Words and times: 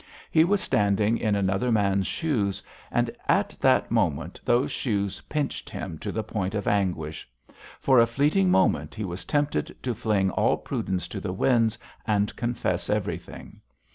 He 0.31 0.43
was 0.43 0.61
standing 0.61 1.19
in 1.19 1.35
another 1.35 1.71
man's 1.71 2.07
shoes, 2.07 2.63
and 2.89 3.11
at 3.27 3.49
that 3.59 3.91
moment 3.91 4.41
those 4.43 4.71
shoes 4.71 5.21
pinched 5.29 5.69
him 5.69 5.99
to 5.99 6.11
the 6.11 6.23
point 6.23 6.55
of 6.55 6.67
anguish. 6.67 7.29
For 7.79 7.99
a 7.99 8.07
fleeting 8.07 8.49
moment 8.49 8.95
he 8.95 9.05
was 9.05 9.25
tempted 9.25 9.77
to 9.83 9.93
fling 9.93 10.31
all 10.31 10.57
prudence 10.57 11.07
to 11.09 11.19
the 11.21 11.31
winds 11.33 11.77
and 12.07 12.35
confess 12.35 12.89
everything. 12.89 13.61